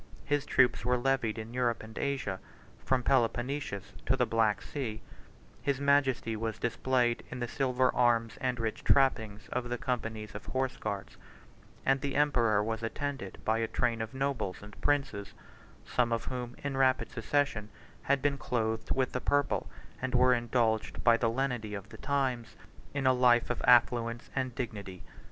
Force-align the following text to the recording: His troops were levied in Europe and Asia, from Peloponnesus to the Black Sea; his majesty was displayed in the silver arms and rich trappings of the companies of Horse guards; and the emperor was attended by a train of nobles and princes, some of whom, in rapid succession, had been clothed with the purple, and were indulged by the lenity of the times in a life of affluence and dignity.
His 0.25 0.47
troops 0.47 0.83
were 0.83 0.97
levied 0.97 1.37
in 1.37 1.53
Europe 1.53 1.83
and 1.83 1.95
Asia, 1.95 2.39
from 2.83 3.03
Peloponnesus 3.03 3.93
to 4.07 4.17
the 4.17 4.25
Black 4.25 4.63
Sea; 4.63 4.99
his 5.61 5.79
majesty 5.79 6.35
was 6.35 6.57
displayed 6.57 7.21
in 7.29 7.39
the 7.39 7.47
silver 7.47 7.93
arms 7.93 8.35
and 8.41 8.59
rich 8.59 8.83
trappings 8.83 9.47
of 9.49 9.69
the 9.69 9.77
companies 9.77 10.33
of 10.33 10.47
Horse 10.47 10.75
guards; 10.75 11.17
and 11.85 12.01
the 12.01 12.15
emperor 12.15 12.63
was 12.63 12.81
attended 12.81 13.37
by 13.45 13.59
a 13.59 13.67
train 13.67 14.01
of 14.01 14.15
nobles 14.15 14.63
and 14.63 14.81
princes, 14.81 15.35
some 15.85 16.11
of 16.11 16.25
whom, 16.25 16.55
in 16.63 16.75
rapid 16.77 17.11
succession, 17.11 17.69
had 18.01 18.23
been 18.23 18.39
clothed 18.39 18.89
with 18.89 19.11
the 19.11 19.21
purple, 19.21 19.69
and 20.01 20.15
were 20.15 20.33
indulged 20.33 21.03
by 21.03 21.15
the 21.15 21.29
lenity 21.29 21.75
of 21.75 21.89
the 21.89 21.97
times 21.97 22.55
in 22.91 23.05
a 23.05 23.13
life 23.13 23.51
of 23.51 23.61
affluence 23.67 24.31
and 24.35 24.55
dignity. 24.55 25.03